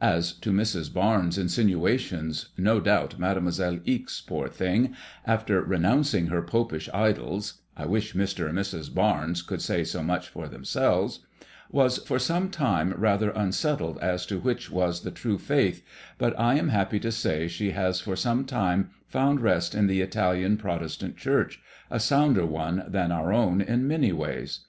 [0.00, 0.56] As to Mrs.
[0.56, 0.66] «MADBMOISXLLK IXB.
[0.66, 7.86] 63 Barnes' insinuations, no doubt Mademoiselle Ixe, poor thing, after renouncing her popish idols (I
[7.86, 8.92] wish Mn and Mrs.
[8.92, 11.20] Barnes could say so much for them selves),
[11.70, 15.84] was for some time rather unsettled as to which was the true faith,
[16.18, 20.00] but I am happy to say she has for some time found rest in the
[20.00, 21.60] Italian Protestant Church,
[21.92, 24.62] a sounder one than our own in many ways.